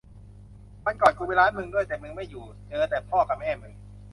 [0.85, 3.73] วันก่อนกูไปร้านมึงด้วย แต่มึงไม่อยู่ เจอแต่พ่อกะแม่มึง